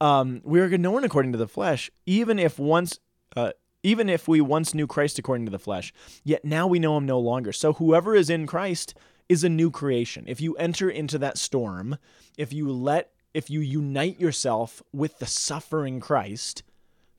[0.00, 2.98] Um, we are no one according to the flesh, even if once,
[3.36, 5.92] uh, even if we once knew Christ according to the flesh,
[6.24, 7.52] yet now we know him no longer.
[7.52, 8.94] So whoever is in Christ
[9.28, 10.24] is a new creation.
[10.26, 11.98] If you enter into that storm,
[12.36, 16.62] if you let, if you unite yourself with the suffering Christ,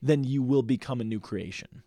[0.02, 1.82] then you will become a new creation.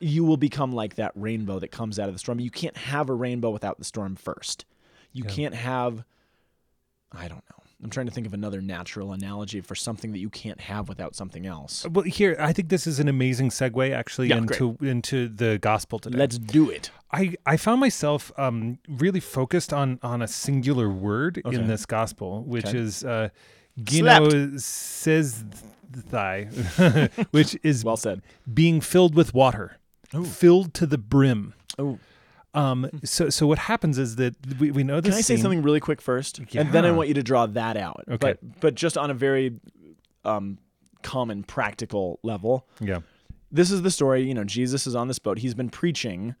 [0.00, 2.40] You will become like that rainbow that comes out of the storm.
[2.40, 4.64] You can't have a rainbow without the storm first.
[5.12, 6.04] You can't have
[7.14, 7.61] I don't know.
[7.82, 11.16] I'm trying to think of another natural analogy for something that you can't have without
[11.16, 11.84] something else.
[11.90, 15.98] Well, here I think this is an amazing segue actually Yeah, into into the gospel
[15.98, 16.18] today.
[16.18, 16.90] Let's do it.
[17.10, 21.56] I, I found myself um, really focused on on a singular word Okay.
[21.56, 22.78] in this gospel, which Okay.
[22.78, 23.30] is uh,
[23.82, 25.44] gino says
[26.10, 26.44] thy,
[27.32, 28.22] which is Well said.
[28.52, 29.76] being filled with water,
[30.24, 31.54] filled to the brim.
[31.78, 31.98] Oh,
[32.54, 35.10] Um, so so what happens is that we, we know this.
[35.12, 37.46] can I say scene- something really quick first, and then I want you to draw
[37.46, 38.04] that out.
[38.08, 38.16] Okay.
[38.18, 39.58] But but just on a very
[40.24, 40.58] um,
[41.02, 42.66] common practical level.
[42.80, 43.00] Yeah.
[43.50, 44.22] This is the story.
[44.22, 45.38] You know, Jesus is on this boat.
[45.38, 46.34] He's been preaching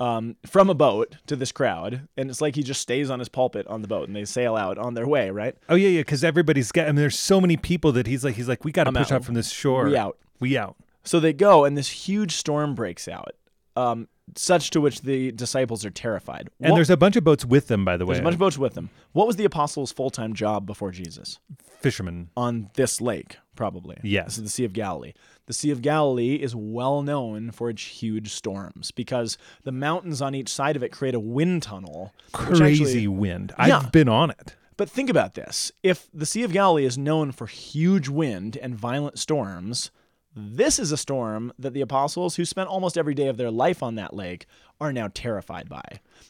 [0.00, 3.28] um, from a boat to this crowd, and it's like he just stays on his
[3.28, 5.30] pulpit on the boat, and they sail out on their way.
[5.30, 5.56] Right.
[5.68, 6.00] Oh yeah, yeah.
[6.00, 6.84] Because everybody's got.
[6.84, 8.94] I mean, there's so many people that he's like, he's like, we got to I'm
[8.94, 9.16] push out.
[9.16, 9.86] out from this shore.
[9.86, 10.18] We out.
[10.40, 10.76] We out.
[11.04, 13.34] So they go, and this huge storm breaks out,
[13.76, 16.48] um, such to which the disciples are terrified.
[16.60, 18.14] And What- there's a bunch of boats with them, by the way.
[18.14, 18.90] there's a bunch of boats with them.
[19.12, 21.38] What was the apostles' full time job before Jesus?
[21.80, 22.30] fishermen.
[22.34, 23.98] On this lake, probably.
[24.02, 24.24] Yes.
[24.24, 25.12] This is the Sea of Galilee.
[25.44, 30.34] The Sea of Galilee is well known for its huge storms because the mountains on
[30.34, 32.14] each side of it create a wind tunnel.
[32.32, 33.52] Crazy actually- wind.
[33.58, 33.80] Yeah.
[33.80, 34.56] I've been on it.
[34.78, 35.72] But think about this.
[35.82, 39.90] If the Sea of Galilee is known for huge wind and violent storms,
[40.36, 43.82] this is a storm that the apostles, who spent almost every day of their life
[43.82, 44.46] on that lake,
[44.80, 45.82] are now terrified by,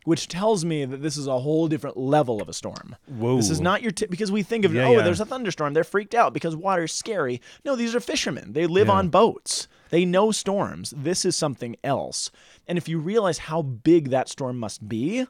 [0.05, 2.97] which tells me that this is a whole different level of a storm.
[3.07, 3.37] Whoa.
[3.37, 5.03] This is not your t- because we think of Yeah, oh, yeah.
[5.03, 7.41] there's a thunderstorm, they're freaked out because water's scary.
[7.65, 8.53] No, these are fishermen.
[8.53, 8.95] They live Yeah.
[8.95, 9.69] on boats.
[9.89, 10.93] They know storms.
[10.97, 12.31] This is something else.
[12.69, 15.27] And if you realize how big that storm must be,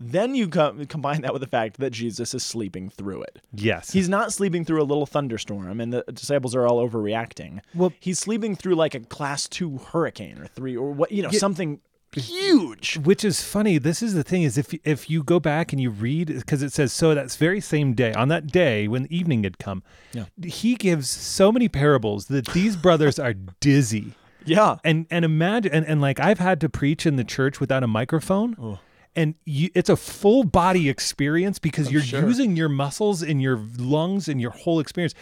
[0.00, 3.40] then you co- combine that with the fact that Jesus is sleeping through it.
[3.54, 3.92] Yes.
[3.92, 7.60] He's not sleeping through a little thunderstorm and the disciples are all overreacting.
[7.74, 11.30] Well- he's sleeping through like a class 2 hurricane or 3 or what, you know,
[11.30, 11.80] something
[12.16, 12.96] huge.
[12.98, 15.90] which is funny this is the thing is if if you go back and you
[15.90, 19.58] read because it says so that's very same day on that day when evening had
[19.58, 20.26] come Yeah.
[20.44, 24.12] he gives so many parables that these brothers are dizzy
[24.44, 24.76] Yeah.
[24.84, 27.88] and and imagine and, and like i've had to preach in the church without a
[27.88, 28.78] microphone Oh.
[29.16, 32.20] And you, it's a full body experience because you're sure.
[32.20, 35.14] using your muscles and your lungs and your whole experience.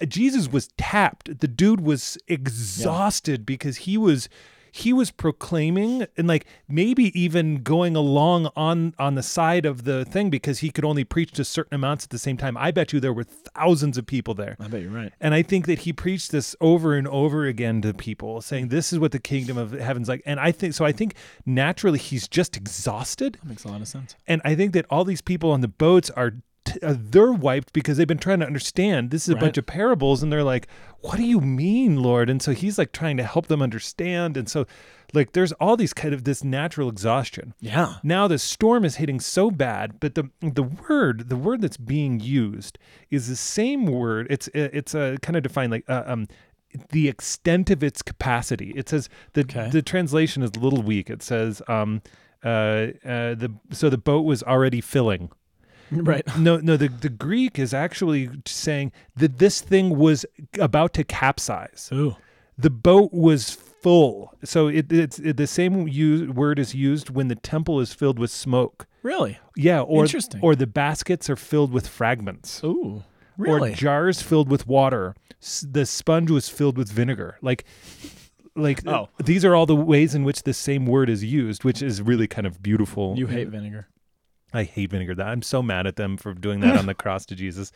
[0.00, 1.40] Uh, jesus was tapped.
[1.40, 4.28] The dude was exhausted because he was
[4.72, 10.04] he was proclaiming and like maybe even going along on on the side of the
[10.04, 12.92] thing because he could only preach to certain amounts at the same time i bet
[12.92, 15.12] you there were thousands of people there I bet you're right.
[15.20, 18.92] and I think that he preached this over and over again to people, saying, This
[18.92, 20.22] is what the kingdom of heaven's like.
[20.26, 20.84] And I think so.
[20.84, 21.14] I think
[21.46, 23.38] naturally he's just exhausted.
[23.42, 24.16] That makes a lot of sense.
[24.26, 26.32] And I think that all these people on the boats are.
[26.72, 29.40] T- uh, they're wiped because they've been trying to understand this is a Right.
[29.42, 30.66] bunch of parables and they're like
[31.00, 34.48] what do you mean lord and so he's like trying to help them understand and
[34.48, 34.66] so
[35.14, 37.94] like there's all these kind of this natural exhaustion Yeah.
[38.02, 42.20] now the storm is hitting so bad, but the the word the word that's being
[42.20, 42.78] used
[43.10, 44.26] is the same word.
[44.30, 46.28] It's it's a kind of defined like uh, um
[46.90, 48.72] the extent of its capacity.
[48.76, 49.68] It says the Okay.
[49.70, 51.10] the translation is a little weak.
[51.10, 52.02] It says um
[52.44, 52.48] uh,
[53.04, 55.30] uh the so the boat was already filling.
[55.90, 56.24] Right.
[56.38, 56.76] No, no.
[56.76, 60.24] The the Greek is actually saying that this thing was
[60.58, 61.88] about to capsize.
[61.92, 62.16] Ooh.
[62.56, 64.34] The boat was full.
[64.44, 68.18] So it, it's it, the same use, word is used when the temple is filled
[68.18, 68.86] with smoke.
[69.02, 69.38] Really?
[69.56, 70.40] Yeah, or Interesting.
[70.42, 72.62] or the baskets are filled with fragments.
[72.62, 73.02] Ooh.
[73.38, 73.72] Really?
[73.72, 75.14] Or jars filled with water.
[75.42, 77.38] S- The sponge was filled with vinegar.
[77.40, 77.64] Like
[78.54, 79.08] like Oh.
[79.24, 82.26] these are all the ways in which the same word is used, which is really
[82.26, 83.14] kind of beautiful.
[83.16, 83.88] you hate vinegar.
[84.52, 85.14] I hate vinegar.
[85.14, 87.72] That I'm so mad at them for doing that on the cross to Jesus.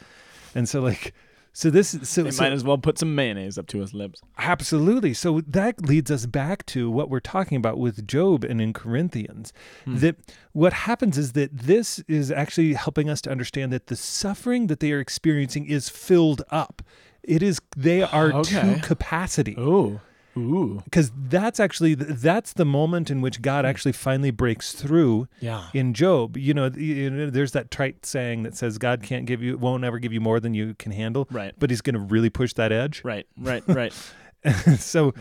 [0.55, 1.15] And so like
[1.57, 4.21] so this so, They so might as well put some mayonnaise up to his lips.
[4.39, 5.15] Absolutely.
[5.15, 9.53] So that leads us back to what we're talking about with Job and in Corinthians.
[9.85, 9.99] Hmm.
[9.99, 10.17] That
[10.53, 14.81] what happens is that this is actually helping us to understand that the suffering that
[14.81, 16.83] they are experiencing is filled up.
[17.23, 18.75] It is they are Okay.
[18.75, 19.55] to capacity.
[20.37, 20.83] Ooh.
[20.85, 23.69] Because that's actually that's the moment in which God hmm.
[23.71, 25.69] actually finally breaks through Yeah.
[25.73, 26.37] in Job.
[26.37, 29.57] You know, the- you know, there's that trite saying that says God can't give you
[29.59, 31.29] won't ever give you more than you can handle.
[31.31, 31.55] Right.
[31.59, 33.03] But he's going to really push that edge.
[33.05, 33.27] Right.
[33.37, 33.63] Right.
[33.67, 33.93] Right.
[34.79, 35.13] so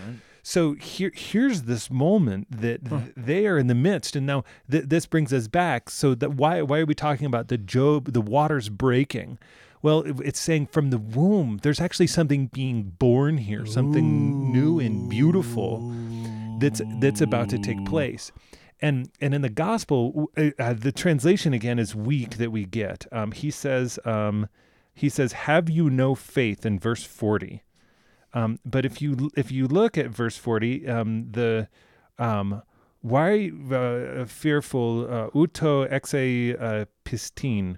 [0.44, 4.86] so here here's this moment that th- they are in the midst and now th-
[4.88, 8.22] this brings us back so that why why are we talking about the Job the
[8.22, 9.38] waters breaking
[9.84, 15.08] well it's saying from the womb there's actually something being born here something new and
[15.10, 15.94] beautiful
[16.64, 18.32] that's that's about to take place.
[18.82, 23.06] And and in the gospel uh, uh, the translation again is weak that we get.
[23.12, 24.48] Um, he says um,
[24.94, 26.66] he says have you no faith?
[26.66, 27.64] in verse 40
[28.34, 31.68] um, but if you if you look at verse forty, um, the
[32.18, 32.64] um,
[33.02, 37.78] why uh, fearful uh, uto exe uh, pistin?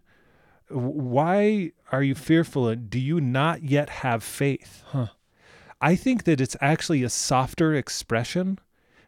[0.69, 2.67] Why are you fearful?
[2.67, 4.83] and Do you not yet have faith?
[4.87, 5.07] Huh.
[5.81, 8.59] I think that it's actually a softer expression.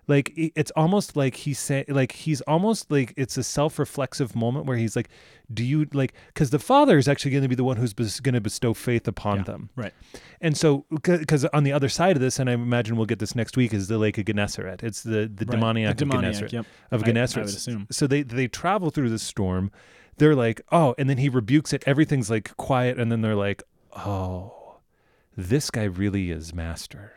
[0.10, 4.78] Like it's almost like he's saying, like he's almost like it's a self-reflexive moment where
[4.78, 5.10] he's like,
[5.54, 8.22] "Do you like?" Because the father is actually going to be the one who's bes-
[8.22, 9.44] going to bestow faith upon Yeah.
[9.44, 9.70] them.
[9.76, 9.94] Right.
[10.40, 13.36] And so, because on the other side of this, and I imagine we'll get this
[13.36, 14.82] next week, is the Lake of Gennesaret.
[14.82, 15.50] It's the the Right.
[15.52, 16.54] demoniac, The of Gennesaret.
[16.54, 16.66] yep.
[16.90, 17.46] Of I- I Gennesaret.
[17.48, 17.88] would assume.
[17.92, 19.72] So they they travel through the storm.
[20.18, 21.84] They're like, oh, and then he rebukes it.
[21.86, 23.64] Everything's like quiet, and then they're like,
[23.96, 24.78] oh,
[25.36, 27.14] this guy really is master.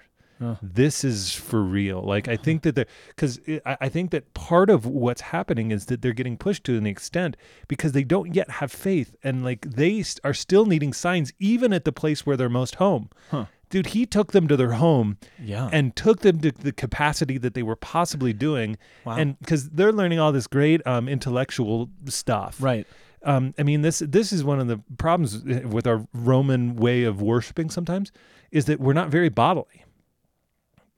[0.63, 2.01] This is for real.
[2.01, 5.85] Like I think that they're because I I think that part of what's happening is
[5.87, 7.37] that they're getting pushed to an extent
[7.69, 11.75] because they don't yet have faith, and like they st- are still needing signs, even
[11.75, 13.47] at the place where they're most home Huh.
[13.71, 15.71] Dude he took them to their home Yeah.
[15.73, 19.17] and took them to the capacity that they were possibly doing Wow.
[19.17, 22.87] and because they're learning all this great um, intellectual stuff right.
[23.25, 27.23] um, i mean this this is one of the problems with our roman way of
[27.23, 28.13] worshiping sometimes
[28.51, 29.85] is that we're not very bodily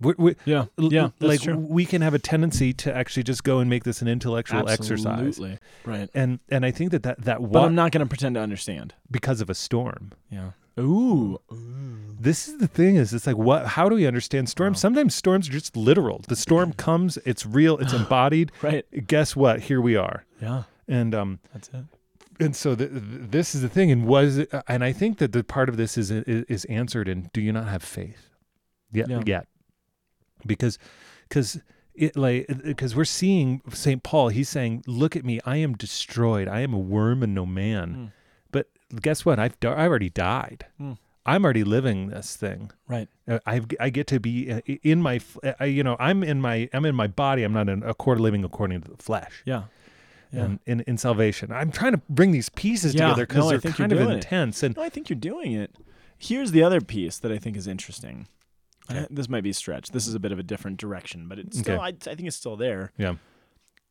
[0.00, 0.64] we we Yeah.
[0.78, 1.10] Yeah.
[1.20, 1.56] like true.
[1.56, 5.38] we can have a tendency to actually just go and make this an intellectual exercise
[5.84, 6.08] Right.
[6.14, 8.94] and and i think that that, that But I'm not going to pretend to understand.
[9.10, 10.50] because of a storm Yeah.
[10.78, 11.38] Ooh.
[12.20, 14.78] This is the thing is it's like what how do we understand storms?
[14.80, 16.20] Sometimes storms are just literal.
[16.28, 18.52] The storm comes, it's real, it's embodied.
[18.62, 18.84] Right.
[19.06, 19.60] Guess what?
[19.60, 20.24] Here we are.
[20.40, 20.64] Yeah.
[20.88, 21.84] And um That's it.
[22.40, 25.32] and so th- th- this is the thing and was it, and I think that
[25.32, 28.28] the part of this is is, is answered in do you not have faith?
[28.92, 29.22] Yet Yeah.
[29.26, 29.46] yet.
[30.46, 30.78] Because
[31.28, 31.60] cuz
[31.94, 34.02] it like because we're seeing St.
[34.02, 36.48] Paul, he's saying, "Look at me, I am destroyed.
[36.48, 38.12] I am a worm and no man." Mm.
[39.00, 39.38] Guess what?
[39.38, 40.66] I've di- I already died.
[40.80, 40.98] Mm.
[41.24, 42.72] I'm already living this thing.
[42.88, 43.08] Right.
[43.28, 45.20] Uh, I I get to be uh, in my
[45.60, 47.42] uh, you know I'm in my I'm in my body.
[47.44, 49.42] I'm not in a quarter living according to the flesh.
[49.46, 49.64] Yeah.
[50.32, 50.44] Yeah.
[50.44, 53.60] And in, in salvation, I'm trying to bring these pieces Yeah, together because no, they're
[53.60, 54.14] think kind of doing it.
[54.14, 54.62] intense.
[54.62, 55.74] And No, I think you're doing it.
[56.16, 58.26] Here's the other piece that I think is interesting.
[58.90, 59.00] Okay.
[59.00, 59.90] Uh, This might be a stretch.
[59.90, 61.82] This is a bit of a different direction, but it's still, Okay.
[61.84, 62.92] I, I think it's still there.
[62.96, 63.16] yeah,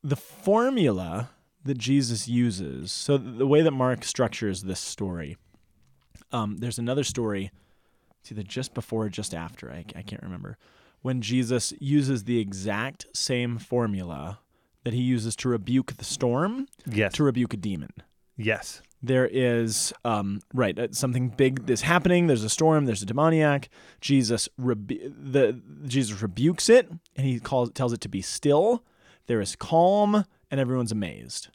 [0.04, 1.30] The formula
[1.64, 5.38] that Jesus uses, so the way that Mark structures this story,
[6.32, 7.52] um, there's another story,
[8.20, 10.58] it's either just before or just after, I, I can't remember,
[11.02, 14.40] when Jesus uses the exact same formula
[14.84, 17.92] that he uses to rebuke the storm, yes, to rebuke a demon.
[18.38, 23.06] Yes, there is um, right uh, something big is happening there's a storm there's a
[23.06, 23.70] demoniac
[24.00, 28.84] jesus rebu- the jesus rebukes it and he calls tells it to be still
[29.28, 31.48] there is calm and everyone's amazed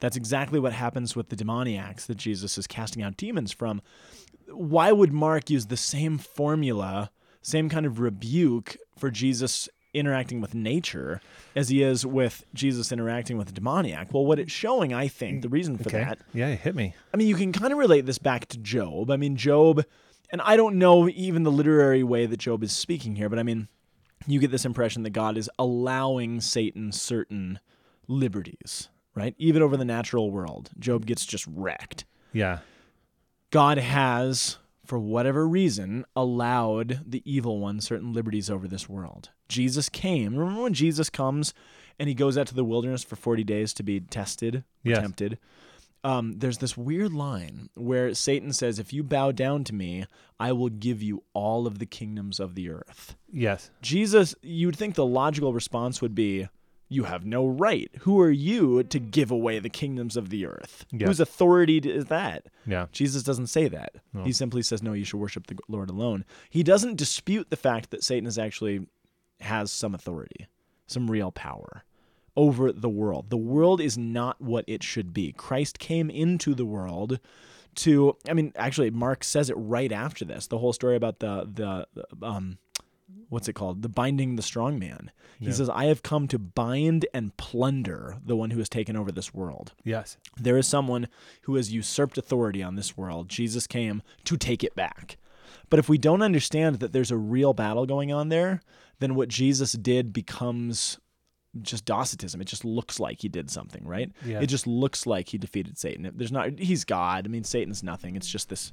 [0.00, 3.80] that's exactly what happens with the demoniacs that jesus is casting out demons from
[4.48, 7.10] why would mark use the same formula
[7.42, 11.20] same kind of rebuke for jesus interacting with nature
[11.56, 15.42] as he is with jesus interacting with the demoniac well what it's showing i think
[15.42, 16.94] the reason for okay, that yeah, hit me.
[17.12, 19.10] I mean, you can kind of relate this back to Job.
[19.10, 19.84] I mean, Job
[20.30, 23.42] and I don't know even the literary way that Job is speaking here, but I
[23.42, 23.68] mean,
[24.26, 27.58] you get this impression that God is allowing Satan certain
[28.10, 29.34] liberties, right?
[29.38, 32.04] Even over the natural world, Job gets just wrecked.
[32.32, 32.58] Yeah.
[33.50, 39.30] God has, for whatever reason, allowed the evil one certain liberties over this world.
[39.48, 40.36] Jesus came.
[40.36, 41.54] Remember when Jesus comes
[41.98, 44.98] and he goes out to the wilderness for 40 days to be tested, Yes.
[45.00, 45.38] tempted?
[46.02, 50.06] Um, there's this weird line where Satan says, If you bow down to me,
[50.38, 53.16] I will give you all of the kingdoms of the earth.
[53.30, 53.70] Yes.
[53.82, 56.48] Jesus, you'd think the logical response would be,
[56.92, 57.88] You have no right.
[58.00, 60.84] Who are you to give away the kingdoms of the earth?
[60.90, 61.06] Yeah.
[61.06, 62.46] Whose authority is that?
[62.66, 62.86] Yeah.
[62.90, 63.94] Jesus doesn't say that.
[64.24, 66.24] He simply says, no, you should worship the Lord alone.
[66.50, 68.88] He doesn't dispute the fact that Satan is actually
[69.40, 70.48] has some authority,
[70.88, 71.84] some real power
[72.36, 73.30] over the world.
[73.30, 75.32] The world is not what it should be.
[75.32, 77.20] Christ came into the world
[77.76, 80.48] to I mean actually Mark says it right after this.
[80.48, 82.58] The whole story about the the um
[83.28, 83.82] what's it called?
[83.82, 85.10] The binding the strong man.
[85.38, 89.10] He says I have come to bind and plunder the one who has taken over
[89.10, 89.72] this world.
[89.84, 90.18] Yes.
[90.36, 91.08] There is someone
[91.42, 93.30] who has usurped authority on this world.
[93.30, 95.16] Jesus came to take it back.
[95.70, 98.60] But if we don't understand that there's a real battle going on there,
[98.98, 100.98] then what Jesus did becomes
[101.62, 102.40] just Docetism.
[102.40, 104.12] It just looks like he did something, right?
[104.24, 104.40] Yeah.
[104.40, 106.10] It just looks like he defeated Satan.
[106.14, 107.26] There's not he's God.
[107.26, 108.14] I mean Satan's nothing.
[108.14, 108.72] It's just this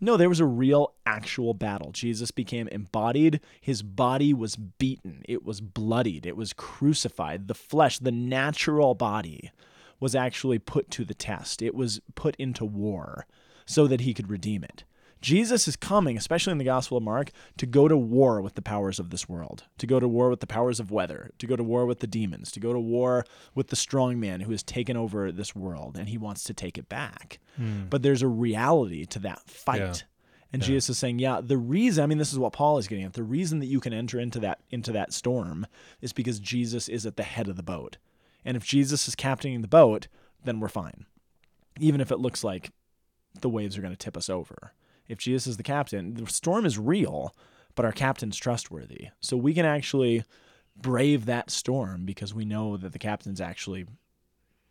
[0.00, 1.92] no, there was a real actual battle.
[1.92, 3.40] Jesus became embodied.
[3.60, 5.22] His body was beaten.
[5.28, 6.26] It was bloodied.
[6.26, 7.48] It was crucified.
[7.48, 9.50] The flesh, the natural body,
[10.00, 11.62] was actually put to the test.
[11.62, 13.26] It was put into war
[13.64, 14.84] so that he could redeem it.
[15.24, 18.62] Jesus is coming, especially in the Gospel of Mark, to go to war with the
[18.62, 21.56] powers of this world, to go to war with the powers of weather, to go
[21.56, 24.62] to war with the demons, to go to war with the strong man who has
[24.62, 27.38] taken over this world and he wants to take it back.
[27.56, 27.84] Hmm.
[27.88, 29.78] But there's a reality to that fight.
[29.78, 29.94] Yeah.
[30.52, 33.04] And Jesus is saying, yeah, the reason I mean this is what Paul is getting
[33.04, 33.14] at.
[33.14, 35.66] The reason that you can enter into that into that storm
[36.02, 37.96] is because Jesus is at the head of the boat.
[38.44, 40.06] And if Jesus is captaining the boat,
[40.44, 41.06] then we're fine.
[41.80, 42.72] Even if it looks like
[43.40, 44.74] the waves are going to tip us over.
[45.08, 47.34] If Jesus is the captain, the storm is real,
[47.74, 49.08] but our captain's trustworthy.
[49.20, 50.24] So we can actually
[50.76, 53.86] brave that storm because we know that the captain's actually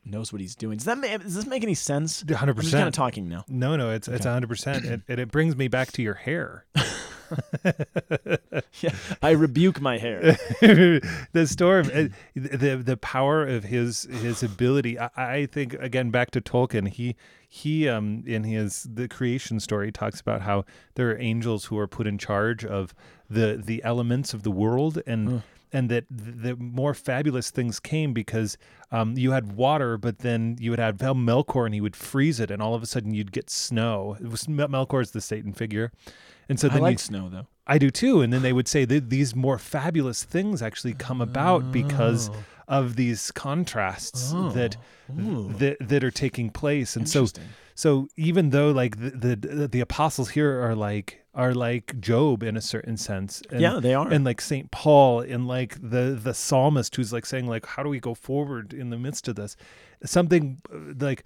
[0.06, 0.78] knows what he's doing.
[0.78, 2.24] Does that ma- does this make any sense?
[2.24, 2.41] 100%.
[2.50, 3.46] I'm just kind of talking now.
[3.48, 6.65] No, no, it's it's hundred percent, and it brings me back to your hair.
[8.82, 10.38] Yeah, I rebuke my hair.
[10.62, 14.98] the storm, uh, the the power of his his ability.
[15.00, 16.88] I, I think again back to Tolkien.
[16.89, 17.15] He
[17.48, 20.65] he um in his the creation story talks about how
[20.96, 22.93] there are angels who are put in charge of
[23.30, 25.43] the the elements of the world and.
[25.76, 28.60] And that the the more fabulous things came because
[28.91, 32.52] um, you had water, but then you would have Melkor, and he would freeze it,
[32.52, 34.15] and all of a sudden you'd get snow.
[34.22, 35.91] Was Melkor is the Satan figure,
[36.49, 37.47] and so I you, like snow though.
[37.65, 38.21] I do too.
[38.21, 42.36] And then they would say that these more fabulous things actually come about because Oh.
[42.67, 44.77] of these contrasts that,
[45.10, 46.95] that that are taking place.
[46.95, 47.27] And so
[47.75, 52.56] so even though like the, the the apostles here are like are like Job in
[52.58, 53.41] a certain sense.
[53.49, 54.08] And, Yeah, they are.
[54.08, 57.89] And like Saint Paul and like the the psalmist who's like saying like how do
[57.89, 59.56] we go forward in the midst of this?
[60.06, 61.25] Something uh, like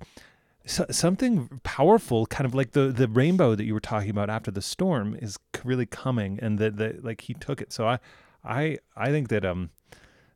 [0.67, 4.51] so, something powerful, kind of like the the rainbow that you were talking about after
[4.51, 7.73] the storm, is really coming, and that that like he took it.
[7.73, 7.99] So I,
[8.43, 9.69] I I think that um,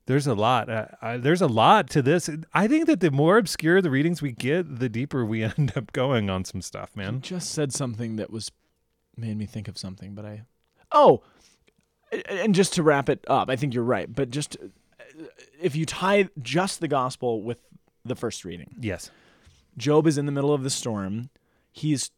[0.08, 0.70] there's a lot.
[0.70, 2.30] Uh, I, there's a lot to this.
[2.54, 5.92] I think that the more obscure the readings we get, the deeper we end up
[5.94, 7.22] going on some stuff, You man.
[7.22, 8.52] just said something that was
[9.18, 10.44] made me think of something, but I
[10.92, 11.22] oh,
[12.30, 14.14] and just to wrap it up, I think you're right.
[14.14, 15.24] But just uh,
[15.62, 17.62] if you tie just the gospel with
[18.06, 19.12] the first reading, Yes.
[19.78, 21.30] Job is in the middle of the storm.
[21.72, 22.12] He's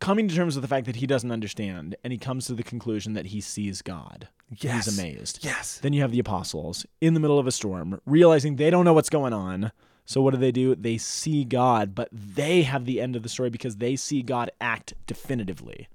[0.00, 2.62] coming to terms with the fact that he doesn't understand, and he comes to the
[2.62, 4.28] conclusion that he sees God.
[4.56, 4.86] Yes.
[4.86, 5.44] He's amazed.
[5.44, 5.78] Yes.
[5.78, 8.94] Then you have the apostles in the middle of a storm, realizing they don't know
[8.94, 9.72] what's going on.
[10.06, 10.74] So what do they do?
[10.74, 14.50] They see God, but they have the end of the story because they see God
[14.58, 15.88] act definitively.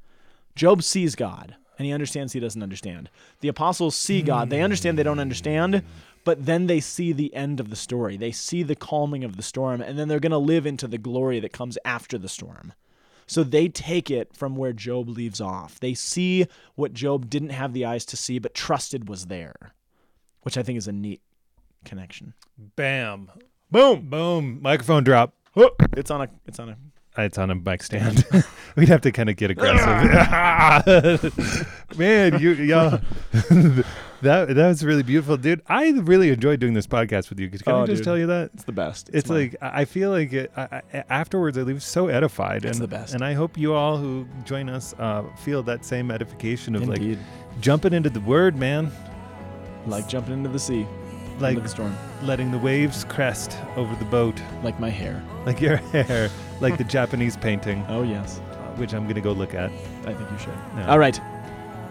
[0.55, 3.09] Job sees God, and he understands he doesn't understand.
[3.39, 4.51] The apostles see God.
[4.51, 5.81] They understand they don't understand,
[6.23, 8.17] but then they see the end of the story.
[8.17, 10.97] They see the calming of the storm, and then they're going to live into the
[10.97, 12.73] glory that comes after the storm.
[13.25, 15.79] So they take it from where Job leaves off.
[15.79, 19.73] They see what Job didn't have the eyes to see, but trusted was there,
[20.41, 21.21] which I think is a neat
[21.85, 22.33] connection.
[22.75, 23.31] Bam.
[23.71, 24.09] Boom!
[24.09, 24.61] Boom.
[24.61, 25.33] Microphone drop.
[25.95, 26.29] It's on a.
[26.45, 26.77] It's on a.
[27.17, 28.25] It's on a mic stand.
[28.75, 29.87] We'd have to kind of get aggressive.
[31.97, 32.99] Man, you yeah.
[34.23, 35.61] That that was really beautiful, dude.
[35.67, 37.49] I really enjoyed doing this podcast with you.
[37.49, 38.05] Can Oh, I just dude.
[38.05, 38.51] tell you that?
[38.53, 39.09] It's the best.
[39.13, 42.65] It's, my- like I feel like it, I, I, afterwards I leave so edified.
[42.65, 43.13] It's and, the best.
[43.13, 47.17] And I hope you all who join us uh, feel that same edification of indeed,
[47.17, 48.91] like jumping into the word, man.
[49.87, 50.85] like jumping into the sea,
[51.39, 55.21] Like the storm, letting the waves crest over the boat, like my hair.
[55.45, 56.29] like your hair,
[56.61, 58.39] like the Japanese painting, Oh yes,
[58.77, 59.69] which I'm gonna go look at.
[60.05, 60.87] I think you should.
[60.87, 61.19] All right.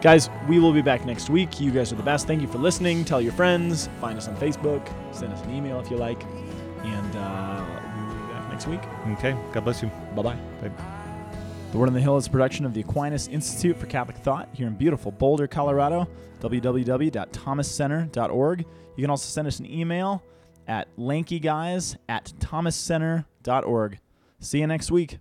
[0.02, 1.60] Guys, we will be back next week.
[1.60, 2.26] You guys are the best.
[2.26, 3.04] Thank you for listening.
[3.04, 3.88] Tell your friends.
[4.00, 4.84] Find us on Facebook.
[5.14, 6.20] Send us an email if you like.
[6.82, 8.80] And uh, we will be back next week.
[9.12, 9.92] Okay, God bless you.
[10.16, 10.34] Bye-bye.
[10.60, 10.72] Bye.
[11.70, 14.48] The Word on the Hill is a production of the Aquinas Institute for Catholic Thought
[14.52, 16.08] here in beautiful Boulder, Colorado.
[16.40, 18.60] www.thomascenter.org.
[18.60, 20.20] You can also send us an email
[20.66, 23.98] at lankyguys at thomascenter.org.
[24.40, 25.20] See you next week.